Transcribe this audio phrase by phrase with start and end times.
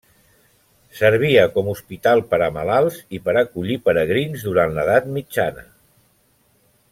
[0.99, 5.69] Servia com hospital per a malalts i per acollir peregrins durant l'Edat Mitjana.